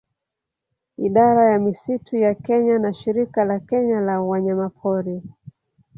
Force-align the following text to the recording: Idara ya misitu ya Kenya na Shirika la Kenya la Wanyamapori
Idara 0.97 1.51
ya 1.51 1.59
misitu 1.59 2.17
ya 2.17 2.33
Kenya 2.35 2.79
na 2.79 2.93
Shirika 2.93 3.45
la 3.45 3.59
Kenya 3.59 3.99
la 4.01 4.21
Wanyamapori 4.21 5.21